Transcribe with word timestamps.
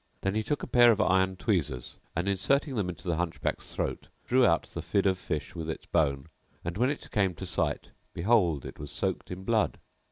Then 0.21 0.33
he 0.33 0.41
took 0.41 0.63
a 0.63 0.67
pair 0.67 0.91
of 0.91 0.99
iron 0.99 1.35
tweezers 1.35 1.99
and, 2.15 2.27
inserting 2.27 2.73
them 2.73 2.89
into 2.89 3.03
the 3.07 3.17
Hunchback's 3.17 3.71
throat, 3.75 4.07
drew 4.25 4.43
out 4.43 4.63
the 4.63 4.81
fid 4.81 5.05
of 5.05 5.15
fish 5.19 5.53
with 5.53 5.69
its 5.69 5.85
bone; 5.85 6.25
and, 6.65 6.75
when 6.75 6.89
it 6.89 7.11
came 7.11 7.35
to 7.35 7.45
sight, 7.45 7.91
behold, 8.11 8.65
it 8.65 8.79
was 8.79 8.91
soaked 8.91 9.29
in 9.29 9.43
blood. 9.43 9.77